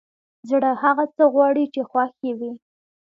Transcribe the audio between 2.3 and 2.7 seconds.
وي!